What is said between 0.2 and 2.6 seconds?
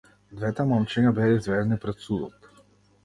Двете момчиња беа изведени пред судот.